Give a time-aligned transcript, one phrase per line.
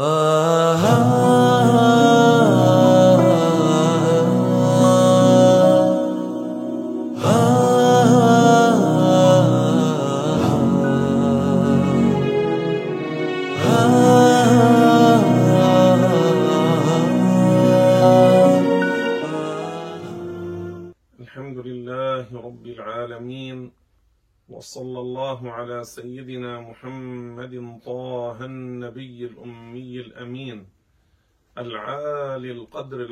[0.00, 1.37] Uh-huh.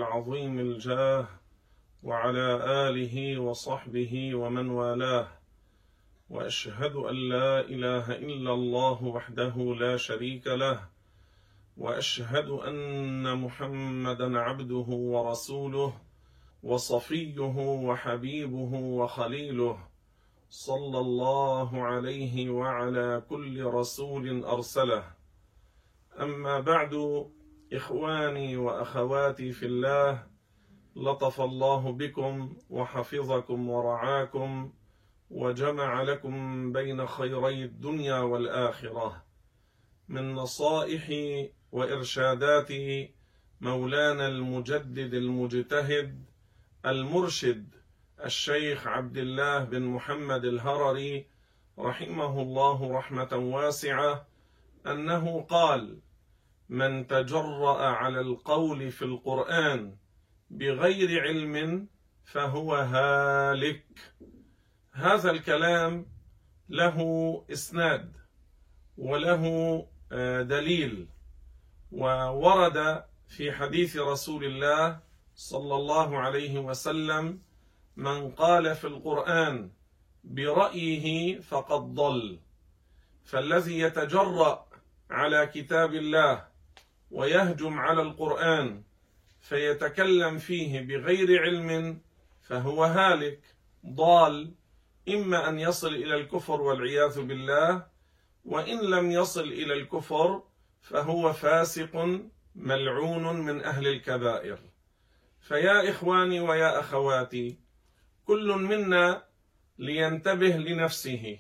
[0.07, 1.27] العظيم الجاه
[2.03, 2.49] وعلى
[2.89, 5.29] آله وصحبه ومن والاه
[6.31, 10.81] وأشهد أن لا إله إلا الله وحده لا شريك له
[11.77, 15.93] وأشهد أن محمدا عبده ورسوله
[16.63, 17.57] وصفيه
[17.89, 19.79] وحبيبه وخليله
[20.51, 25.05] صلى الله عليه وعلى كل رسول أرسله.
[26.21, 26.95] أما بعد
[27.73, 30.27] إخواني وأخواتي في الله
[30.97, 34.73] لطف الله بكم وحفظكم ورعاكم
[35.31, 39.23] وجمع لكم بين خيري الدنيا والآخرة.
[40.09, 41.11] من نصائح
[41.73, 42.73] وارشادات
[43.61, 46.25] مولانا المجدد المجتهد
[46.87, 47.75] المرشد
[48.25, 51.27] الشيخ عبد الله بن محمد الهرري
[51.79, 54.27] رحمه الله رحمة واسعة
[54.87, 55.99] أنه قال
[56.69, 59.97] من تجرأ على القول في القرآن
[60.51, 61.87] بغير علم
[62.25, 63.87] فهو هالك.
[64.93, 66.07] هذا الكلام
[66.69, 66.99] له
[67.53, 68.17] إسناد
[68.99, 69.87] وله
[70.43, 71.09] دليل
[71.93, 75.01] وورد في حديث رسول الله
[75.35, 77.43] صلى الله عليه وسلم
[77.97, 79.71] من قال في القرآن
[80.25, 82.41] برأيه فقد ضل.
[83.25, 84.67] فالذي يتجرأ
[85.11, 86.56] على كتاب الله
[87.17, 88.83] ويهجم على القرآن
[89.41, 92.01] فيتكلم فيه بغير علم
[92.43, 93.41] فهو هالك
[93.87, 94.55] ضال.
[95.09, 97.87] إما أن يصل إلى الكفر والعياذ بالله
[98.45, 100.43] وإن لم يصل إلى الكفر
[100.83, 102.21] فهو فاسق
[102.55, 104.59] ملعون من أهل الكبائر.
[105.41, 107.59] فيا إخواني ويا أخواتي
[108.25, 109.25] كل منا
[109.79, 111.39] لينتبه لنفسه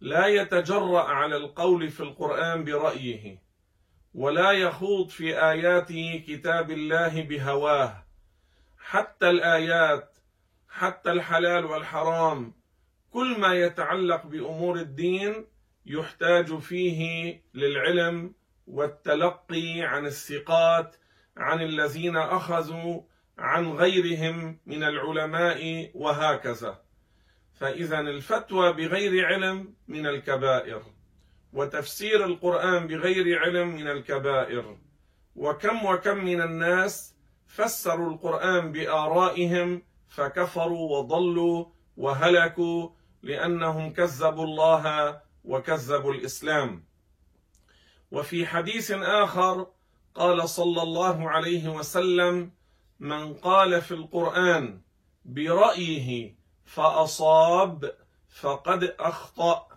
[0.00, 3.45] لا يتجرأ على القول في القرآن برأيه.
[4.16, 5.88] ولا يخوض في آيات
[6.26, 8.04] كتاب الله بهواه.
[8.78, 10.16] حتى الآيات
[10.68, 12.54] حتى الحلال والحرام
[13.10, 15.46] كل ما يتعلق بأمور الدين
[15.86, 17.00] يحتاج فيه
[17.54, 18.34] للعلم
[18.66, 20.96] والتلقي عن الثقات
[21.36, 23.02] عن الذين أخذوا
[23.38, 26.82] عن غيرهم من العلماء وهكذا.
[27.54, 30.95] فإذا الفتوى بغير علم من الكبائر.
[31.56, 34.78] وتفسير القرآن بغير علم من الكبائر.
[35.36, 37.14] وكم وكم من الناس
[37.46, 41.64] فسروا القرآن بآرائهم فكفروا وضلوا
[41.96, 42.90] وهلكوا
[43.22, 44.84] لأنهم كذبوا الله
[45.44, 46.84] وكذبوا الإسلام.
[48.10, 49.66] وفي حديث آخر
[50.14, 52.52] قال صلى الله عليه وسلم
[53.00, 54.80] من قال في القرآن
[55.24, 57.96] برأيه فأصاب
[58.40, 59.75] فقد أخطأ.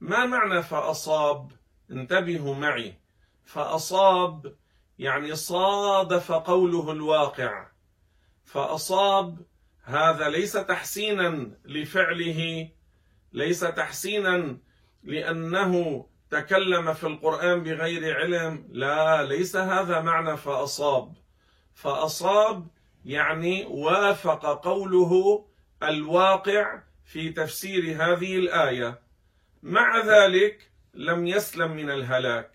[0.00, 1.52] ما معنى فأصاب؟
[1.90, 2.94] انتبهوا معي.
[3.44, 4.56] فأصاب
[4.98, 7.66] يعني صادف قوله الواقع.
[8.44, 9.38] فأصاب
[9.84, 12.68] هذا ليس تحسينا لفعله
[13.32, 14.58] ليس تحسينا
[15.02, 18.68] لأنه تكلم في القرآن بغير علم.
[18.70, 21.14] لا ليس هذا معنى فأصاب.
[21.74, 22.66] فأصاب
[23.04, 25.44] يعني وافق قوله
[25.82, 29.05] الواقع في تفسير هذه الآية.
[29.66, 32.52] مع ذلك لم يسلم من الهلاك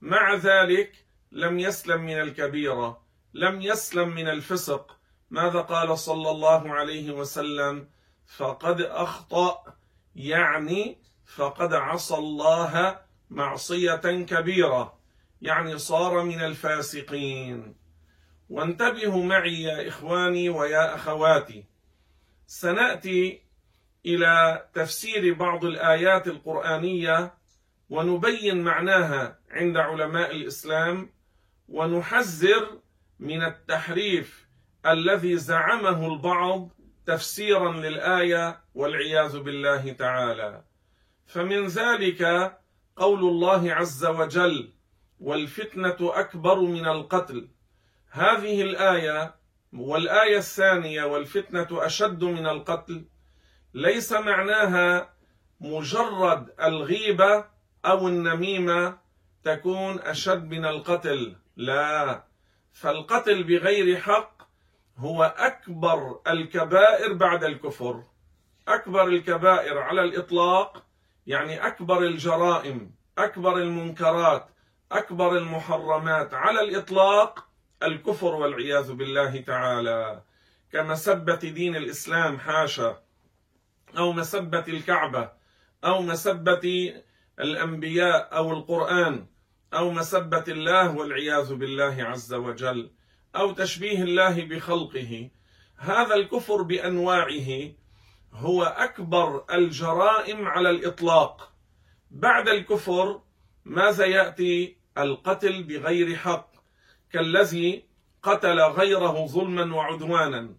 [0.00, 3.02] مع ذلك لم يسلم من الكبيرة
[3.34, 4.98] لم يسلم من الفسق.
[5.30, 7.88] ماذا قال صلى الله عليه وسلم؟
[8.36, 9.76] فقد أخطأ
[10.16, 14.98] يعني فقد عصى الله معصية كبيرة
[15.42, 17.76] يعني صار من الفاسقين.
[18.48, 21.64] وانتبهوا معي يا إخواني ويا أخواتي.
[22.46, 23.42] سنأتي
[24.08, 27.34] إلى تفسير بعض الآيات القرآنية
[27.90, 31.10] ونبين معناها عند علماء الإسلام
[31.68, 32.78] ونحذر
[33.20, 34.48] من التحريف
[34.86, 36.68] الذي زعمه البعض
[37.06, 40.62] تفسيرا للآية والعياذ بالله تعالى.
[41.26, 42.22] فمن ذلك
[42.96, 44.72] قول الله عز وجل
[45.20, 47.48] والفتنة أكبر من القتل
[48.10, 49.34] هذه الآية
[49.72, 53.04] والآية الثانية والفتنة أشد من القتل
[53.74, 55.10] ليس معناها
[55.60, 57.44] مجرد الغيبة
[57.84, 58.98] أو النميمة
[59.44, 62.24] تكون أشد من القتل لا.
[62.72, 64.42] فالقتل بغير حق
[64.96, 68.02] هو أكبر الكبائر بعد الكفر.
[68.68, 70.84] أكبر الكبائر على الإطلاق
[71.26, 74.48] يعني أكبر الجرائم أكبر المنكرات
[74.92, 77.48] أكبر المحرمات على الإطلاق
[77.82, 80.22] الكفر والعياذ بالله تعالى.
[80.72, 83.07] كمسبة دين الإسلام حاشا
[83.96, 85.32] أو مسبة الكعبة
[85.84, 86.94] أو مسبة
[87.40, 89.26] الأنبياء أو القرآن
[89.74, 92.90] أو مسبة الله والعياذ بالله عز وجل
[93.36, 95.30] أو تشبيه الله بخلقه.
[95.76, 97.72] هذا الكفر بأنواعه
[98.32, 101.52] هو أكبر الجرائم على الإطلاق.
[102.10, 103.20] بعد الكفر
[103.64, 106.50] ماذا يأتي؟ القتل بغير حق
[107.12, 107.84] كالذي
[108.22, 110.54] قتل غيره ظلما وعدوانا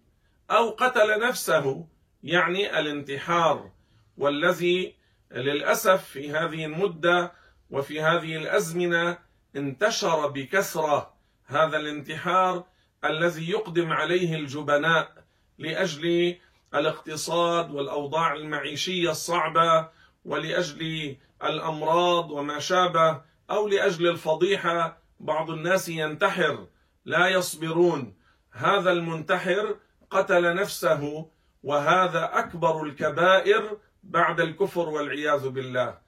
[0.50, 1.86] أو قتل نفسه
[2.22, 3.70] يعني الانتحار
[4.18, 4.94] والذي
[5.32, 7.32] للأسف في هذه المدة
[7.70, 9.18] وفي هذه الأزمنة
[9.56, 11.14] انتشر بكثرة
[11.46, 12.64] هذا الانتحار
[13.04, 15.24] الذي يقدم عليه الجبناء
[15.58, 16.36] لأجل
[16.74, 19.88] الاقتصاد والأوضاع المعيشية الصعبة
[20.24, 23.20] ولأجل الأمراض وما شابه
[23.50, 26.66] أو لأجل الفضيحة بعض الناس ينتحر
[27.04, 28.14] لا يصبرون.
[28.52, 29.76] هذا المنتحر
[30.10, 31.30] قتل نفسه
[31.62, 35.98] وهذا أكبر الكبائر بعد الكفر والعياذ بالله.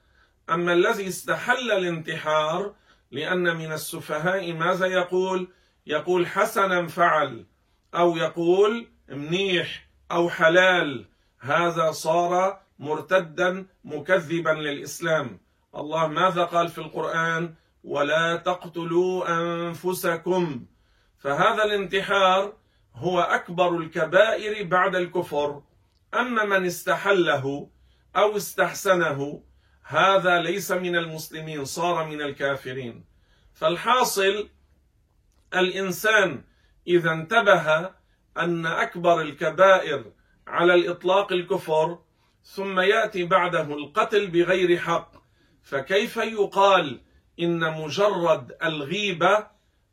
[0.49, 2.73] أما الذي استحل الانتحار
[3.11, 5.47] لأن من السفهاء ماذا يقول؟
[5.87, 7.45] يقول حسنا فعل
[7.95, 11.05] أو يقول منيح أو حلال.
[11.39, 15.39] هذا صار مرتدا مكذبا للإسلام.
[15.75, 17.53] الله ماذا قال في القرآن؟
[17.83, 20.65] ولا تقتلوا أنفسكم.
[21.19, 22.53] فهذا الانتحار
[22.95, 25.61] هو أكبر الكبائر بعد الكفر
[26.13, 27.69] اما من استحله
[28.15, 29.43] أو استحسنه
[29.83, 33.05] هذا ليس من المسلمين صار من الكافرين.
[33.53, 34.49] فالحاصل
[35.53, 36.43] الإنسان
[36.87, 37.91] إذا انتبه
[38.37, 40.11] أن أكبر الكبائر
[40.47, 41.99] على الإطلاق الكفر
[42.43, 45.11] ثم يأتي بعده القتل بغير حق
[45.63, 47.01] فكيف يقال
[47.39, 49.47] إن مجرد الغيبة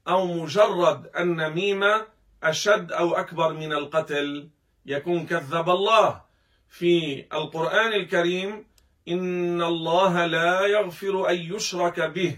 [0.08, 2.06] أو مجرد النميمة
[2.42, 4.48] أشد أو أكبر من القتل
[4.86, 6.22] يكون كذب الله.
[6.68, 8.66] في القرآن الكريم
[9.08, 12.36] إن الله لا يغفر أن يشرك به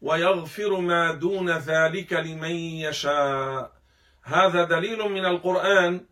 [0.00, 3.72] ويغفر ما دون ذلك لمن يشاء.
[4.22, 6.06] هذا دليل من القرآن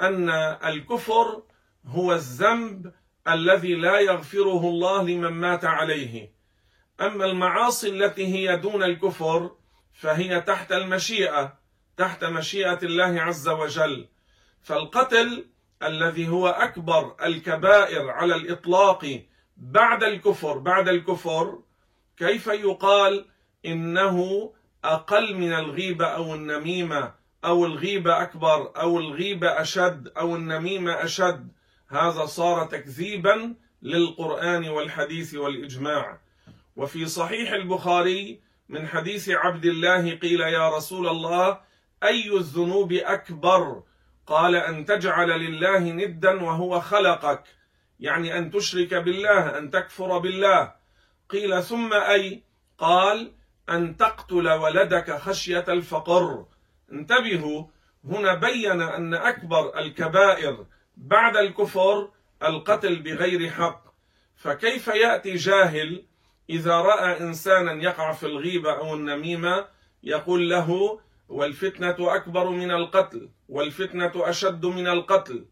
[0.00, 0.30] أن
[0.64, 1.42] الكفر
[1.86, 2.92] هو الذنب
[3.28, 6.32] الذي لا يغفره الله لمن مات عليه.
[7.00, 9.50] أما المعاصي التي هي دون الكفر
[9.92, 11.58] فهي تحت المشيئة.
[11.96, 14.08] تحت مشيئة الله عز وجل.
[14.62, 15.46] فالقتل
[15.82, 19.22] الذي هو أكبر الكبائر على الإطلاق
[19.56, 21.58] بعد الكفر بعد الكفر
[22.16, 23.24] كيف يقال
[23.66, 24.50] إنه
[24.84, 27.14] أقل من الغيبة أو النميمة
[27.44, 31.48] أو الغيبة أكبر أو الغيبة أشد أو النميمة أشد؟
[31.88, 36.18] هذا صار تكذيبا للقرآن والحديث والإجماع.
[36.76, 41.60] وفي صحيح البخاري من حديث عبد الله قيل يا رسول الله
[42.02, 43.82] أي الذنوب أكبر؟
[44.26, 47.44] قال أن تجعل لله ندا وهو خلقك.
[48.00, 50.72] يعني أن تشرك بالله أن تكفر بالله.
[51.28, 52.42] قيل ثم أي؟
[52.78, 53.32] قال
[53.70, 56.46] أن تقتل ولدك خشية الفقر.
[56.92, 57.64] انتبهوا
[58.04, 62.10] هنا بين أن أكبر الكبائر بعد الكفر
[62.42, 63.84] القتل بغير حق.
[64.36, 66.04] فكيف يأتي جاهل
[66.50, 69.68] إذا رأى إنسانا يقع في الغيبة أو النميمة؟
[70.02, 75.44] يقول له والفتنة أكبر من القتل والفتنة أشد من القتل.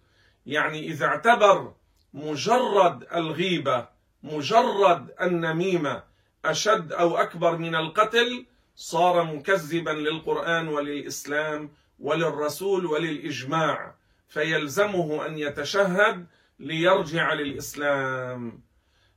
[0.47, 1.75] يعني إذا اعتبر
[2.15, 3.89] مجرد الغيبة
[4.23, 6.03] مجرد النميمة
[6.45, 13.95] أشد أو أكبر من القتل صار مكذبا للقرآن وللإسلام وللرسول وللإجماع
[14.29, 16.27] فيلزمه أن يتشهد
[16.59, 18.63] ليرجع للإسلام.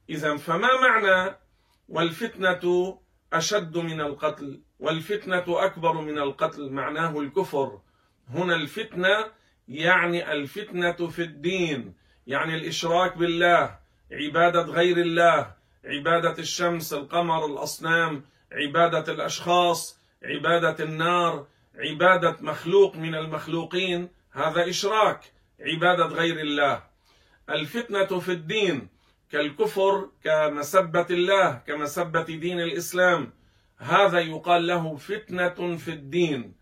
[0.10, 1.36] اذا فما معنى
[1.90, 2.98] والفتنة
[3.34, 7.80] أشد من القتل والفتنة أكبر من القتل معناه الكفر.
[8.30, 9.26] هنا الفتنة
[9.68, 11.94] يعني الفتنة في الدين
[12.28, 13.80] يعني الإشراك بالله
[14.12, 15.54] عبادة غير الله
[15.86, 25.20] عبادة الشمس القمر الأصنام عبادة الأشخاص عبادة النار عبادة مخلوق من المخلوقين هذا إشراك
[25.60, 26.84] عبادة غير الله.
[27.50, 28.88] الفتنة في الدين
[29.32, 33.34] كالكفر كمسبة الله كمسبة دين الإسلام.
[33.78, 36.56] هذا يقال له فتنة في الدين.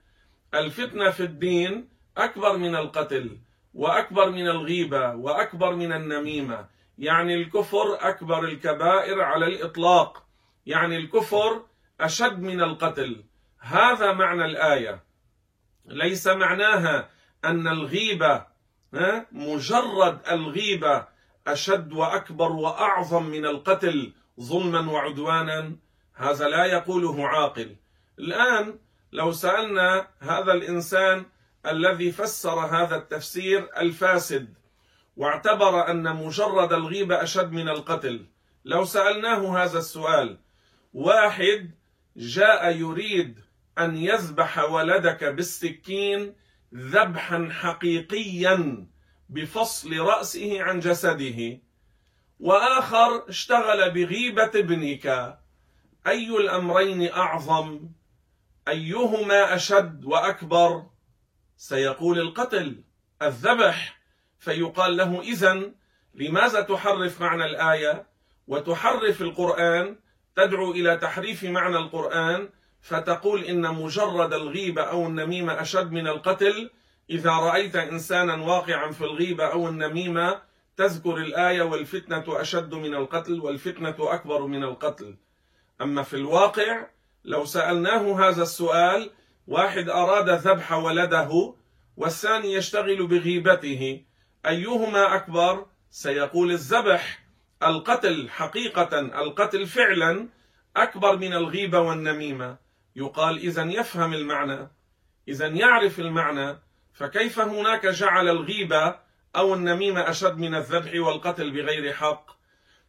[0.53, 3.37] الفتنة في الدين أكبر من القتل
[3.73, 6.67] وأكبر من الغيبة وأكبر من النميمة.
[6.97, 10.25] يعني الكفر أكبر الكبائر على الإطلاق.
[10.65, 11.65] يعني الكفر
[12.01, 13.23] أشد من القتل.
[13.59, 15.03] هذا معنى الآية.
[15.85, 17.09] ليس معناها
[17.45, 18.45] أن الغيبة
[19.31, 21.14] مجرد الغيبة
[21.47, 25.75] أشد وأكبر وأعظم من القتل ظلما وعدوانا
[26.13, 27.75] هذا لا يقوله عاقل.
[28.19, 28.79] الآن
[29.11, 31.25] لو سألنا هذا الإنسان
[31.65, 34.53] الذي فسر هذا التفسير الفاسد
[35.17, 38.25] واعتبر أن مجرد الغيبه أشد من القتل
[38.65, 40.37] لو سألناه هذا السؤال
[40.93, 41.71] واحد
[42.17, 43.39] جاء يريد
[43.79, 46.35] أن يذبح ولدك بالسكين
[46.75, 48.87] ذبحا حقيقيا
[49.29, 51.59] بفصل رأسه عن جسده.
[52.39, 55.37] وآخر اشتغل بغيبة ابنك.
[56.07, 57.79] أي الأمرين أعظم؟
[58.67, 60.83] أيهما أشد وأكبر؟
[61.57, 62.83] سيقول القتل
[63.21, 63.99] الذبح.
[64.39, 65.71] فيقال له اذا
[66.15, 68.07] لماذا تحرف معنى الآية؟
[68.47, 69.95] وتحرف القرآن
[70.35, 72.49] تدعو إلى تحريف معنى القرآن
[72.81, 76.69] فتقول إن مجرد الغيبة أو النميمة أشد من القتل.
[77.09, 80.41] إذا رأيت إنسانا واقعا في الغيبة أو النميمة
[80.77, 85.15] تذكر الآية والفتنة أشد من القتل والفتنة أكبر من القتل.
[85.81, 86.87] أما في الواقع
[87.25, 89.09] لو سألناه هذا السؤال
[89.47, 91.53] واحد أراد ذبح ولده
[91.97, 94.03] والثاني يشتغل بغيبته
[94.45, 97.25] أيهما أكبر؟ سيقول الذبح.
[97.63, 100.29] القتل حقيقة القتل فعلا
[100.75, 102.57] أكبر من الغيبة والنميمة.
[102.95, 104.69] يقال اذا يفهم المعنى.
[105.27, 106.64] اذا يعرف المعنى.
[106.95, 108.95] فكيف هناك جعل الغيبه
[109.35, 112.25] أو النميمة أشد من الذبح والقتل بغير حق؟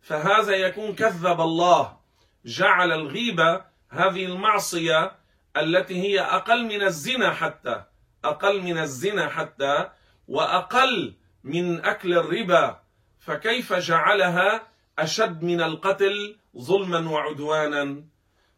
[0.01, 1.97] فهذا يكون كذب الله.
[2.45, 5.13] جعل الغيبه هذه المعصية
[5.57, 7.85] التي هي أقل من الزنا حتى
[8.25, 9.91] أقل من الزنا حتى
[10.29, 12.81] وأقل من أكل الربا.
[13.21, 18.05] فكيف جعلها أشد من القتل ظلما وعدوانا؟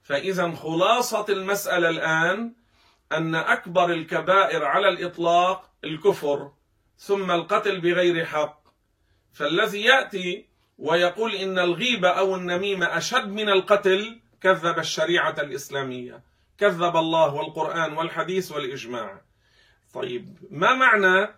[0.03, 2.55] فإذا خلاصة المسألة الآن
[3.13, 6.53] أن أكبر الكبائر على الإطلاق الكفر
[6.99, 8.63] ثم القتل بغير حق.
[9.33, 10.47] فالذي يأتي
[10.79, 16.23] ويقول إن الغيبه أو النميمة أشد من القتل كذب الشريعة الإسلامية.
[16.59, 19.21] كذب الله والقرآن والحديث والإجماع.
[19.95, 21.29] طيب ما معنى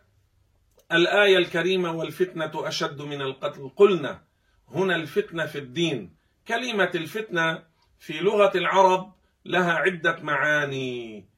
[0.93, 4.23] الآية الكريمة والفتنة أشد من القتل؟ قلنا
[4.69, 6.17] هنا الفتنة في الدين.
[6.49, 7.63] كلمة الفتنة
[7.99, 9.13] في لغة العرب
[9.45, 11.30] لها عدة معاني.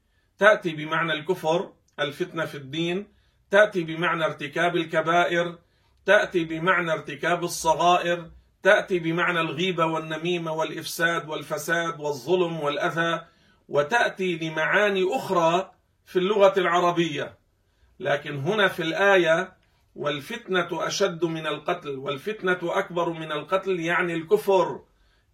[0.43, 3.07] تأتي بمعنى الكفر الفتنة في الدين
[3.51, 5.59] تأتي بمعنى ارتكاب الكبائر
[6.07, 8.31] تأتي بمعنى ارتكاب الصغائر
[8.63, 13.21] تأتي بمعنى الغيبة والنميمة والإفساد والفساد والظلم والأذى
[13.69, 15.73] وتأتي لمعاني أخرى
[16.05, 17.39] في اللغة العربية.
[18.01, 19.53] لكن هنا في الآية
[19.97, 24.81] والفتنة أشد من القتل والفتنة أكبر من القتل يعني الكفر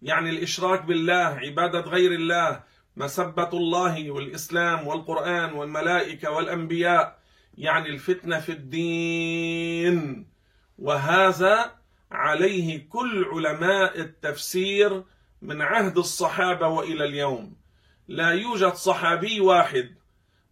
[0.01, 2.63] يعني الإشراك بالله عبادة غير الله
[2.99, 7.19] مسبة الله والإسلام والقرآن والملائكة والأنبياء
[7.57, 10.27] يعني الفتنة في الدين.
[10.79, 11.71] وهذا
[12.11, 15.03] عليه كل علماء التفسير
[15.41, 17.55] من عهد الصحابة وإلى اليوم.
[18.07, 19.95] لا يوجد صحابي واحد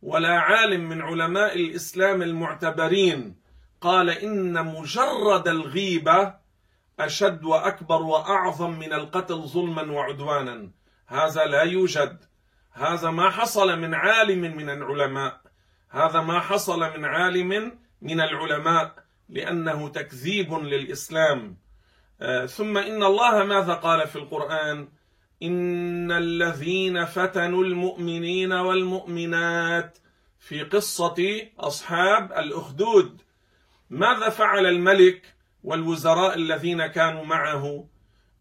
[0.02, 3.36] ولا عالم من علماء الإسلام المعتبرين
[3.82, 6.34] قال إن مجرد الغيبة
[7.00, 10.70] أشد وأكبر وأعظم من القتل ظلما وعدوانا.
[11.08, 12.18] هذا لا يوجد.
[12.78, 15.42] هذا ما حصل من عالم من العلماء.
[15.90, 18.96] هذا ما حصل من عالم من العلماء
[19.30, 21.58] لأنه تكذيب للإسلام.
[22.22, 24.88] آه، ثم إن الله ماذا قال في القرآن؟
[25.44, 29.98] إن الذين فتنوا المؤمنين والمؤمنات.
[30.40, 33.22] في قصة أصحاب الأخدود.
[33.90, 37.88] ماذا فعل الملك والوزراء الذين كانوا معه؟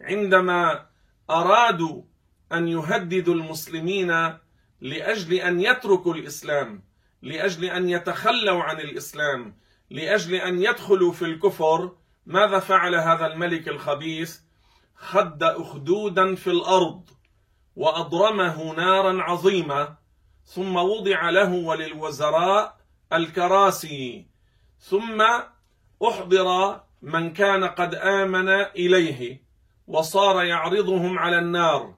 [0.01, 0.87] عندما
[1.31, 2.03] أرادوا
[2.53, 4.39] أن يهددوا المسلمين
[4.81, 6.83] لأجل أن يتركوا الإسلام
[7.23, 9.57] لأجل أن يتخلوا عن الإسلام
[9.91, 11.93] لأجل أن يدخلوا في الكفر.
[12.27, 14.39] ماذا فعل هذا الملك الخبيث؟
[14.97, 17.11] خد أخدودا في الأرض
[17.77, 19.97] وأضرمه نارا عظيمة
[20.45, 22.77] ثم وضع له وللوزراء
[23.13, 24.27] الكراسي
[24.79, 25.23] ثم
[26.09, 29.43] أحضر من كان قد آمن إليه
[29.87, 31.95] وصار يعرضهم على النار.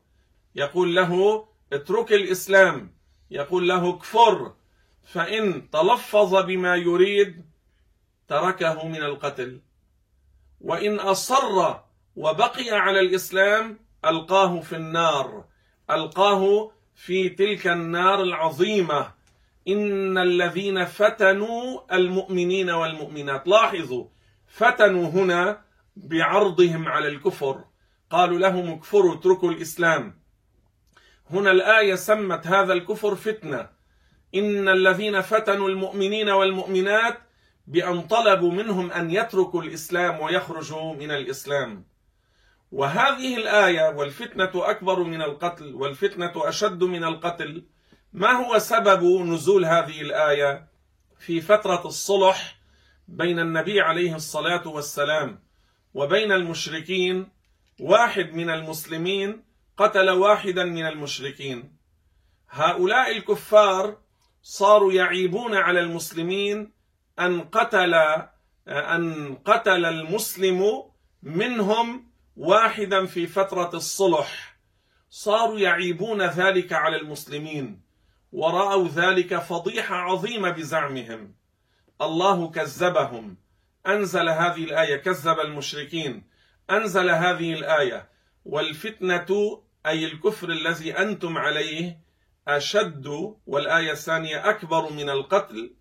[0.58, 2.94] يقول له اترك الإسلام.
[3.30, 4.52] يقول له كفر
[5.04, 7.44] فإن تلفظ بما يريد
[8.28, 9.60] تركه من القتل.
[10.60, 11.74] وإن أصر
[12.16, 15.44] وبقي على الإسلام ألقاه في النار.
[15.90, 19.12] ألقاه في تلك النار العظيمة.
[19.68, 23.48] إن الذين فتنوا المؤمنين والمؤمنات.
[23.48, 24.04] لاحظوا
[24.46, 25.62] فتنوا هنا
[25.96, 27.64] بعرضهم على الكفر.
[28.10, 30.18] قالوا لهم اكفروا اتركوا الإسلام.
[31.30, 33.68] هنا الآية سمت هذا الكفر فتنة.
[34.34, 37.18] إن الذين فتنوا المؤمنين والمؤمنات
[37.66, 41.84] بأن طلبوا منهم أن يتركوا الإسلام ويخرجوا من الإسلام.
[42.72, 47.64] وهذه الآية والفتنة أكبر من القتل والفتنة أشد من القتل.
[48.12, 50.68] ما هو سبب نزول هذه الآية؟
[51.18, 52.58] في فترة الصلح
[53.08, 55.42] بين النبي عليه الصلاة والسلام
[55.94, 57.28] وبين المشركين
[57.80, 59.42] واحد من المسلمين
[59.78, 61.76] قتل واحدا من المشركين.
[62.50, 63.98] هؤلاء الكفار
[64.42, 66.72] صاروا يعيبون على المسلمين
[67.18, 67.94] أن قتل
[68.68, 70.82] أن قتل المسلم
[71.22, 74.58] منهم واحدا في فترة الصلح.
[75.10, 77.82] صاروا يعيبون ذلك على المسلمين
[78.32, 81.34] ورأوا ذلك فضيحة عظيمة بزعمهم.
[82.00, 83.36] الله كذبهم.
[83.86, 86.28] أنزل هذه الآية كذب المشركين.
[86.70, 88.08] أنزل هذه الآية.
[88.44, 92.00] والفتنة أي الكفر الذي أنتم عليه
[92.48, 93.06] أشد
[93.46, 95.74] والآية الثانية أكبر من القتل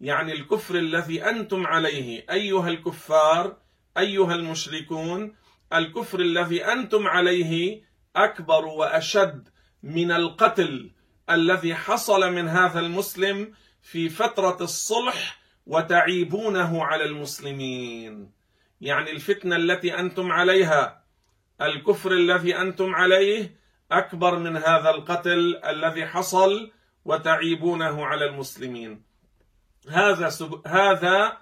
[0.00, 3.56] يعني الكفر الذي أنتم عليه أيها الكفار
[3.98, 5.36] أيها المشركون
[5.72, 7.82] الكفر الذي أنتم عليه
[8.16, 9.48] أكبر وأشد
[9.82, 10.92] من القتل
[11.30, 13.52] الذي حصل من هذا المسلم
[13.82, 18.30] في فترة الصلح وتعيبونه على المسلمين.
[18.80, 21.05] يعني الفتنة التي أنتم عليها
[21.62, 23.56] الكفر الذي أنتم عليه
[23.92, 26.70] أكبر من هذا القتل الذي حصل
[27.04, 29.02] وتعيبونه على المسلمين.
[29.90, 30.66] هذا سب...
[30.66, 31.36] هذا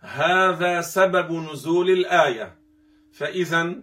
[0.00, 2.56] هذا سبب نزول الآية.
[3.12, 3.74] فإذا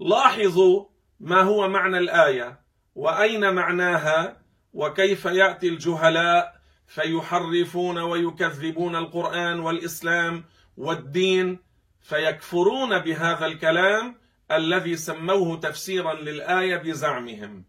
[0.00, 0.84] لاحظوا
[1.20, 2.60] ما هو معنى الآية
[2.94, 4.36] وأين معناها
[4.72, 10.44] وكيف يأتي الجهلاء فيحرفون ويكذبون القرآن والإسلام
[10.76, 11.58] والدين
[12.00, 14.16] فيكفرون بهذا الكلام
[14.52, 17.64] الذي سموه تفسيرا للآية بزعمهم.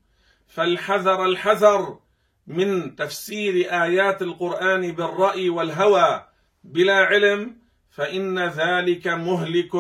[0.48, 2.00] فالحذر الحذر
[2.48, 6.26] من تفسير آيات القرآن بالرأي والهوى
[6.64, 7.56] بلا علم
[7.92, 9.72] فإن ذلك مهلك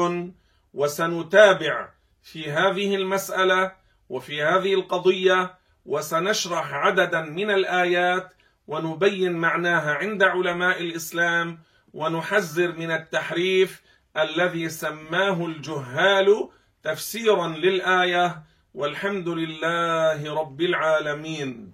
[0.74, 1.90] وسنتابع
[2.24, 3.72] في هذه المسألة
[4.10, 8.34] وفي هذه القضية وسنشرح عددا من الآيات
[8.68, 11.60] ونبين معناها عند علماء الإسلام
[11.94, 13.82] ونحذر من التحريف
[14.18, 16.50] الذي سماه الجهال
[16.84, 21.74] تفسيرا للآية والحمد لله رب العالمين.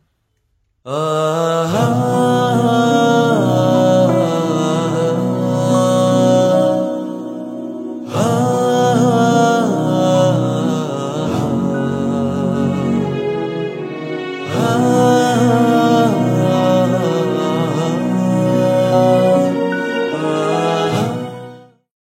[0.88, 2.26] آه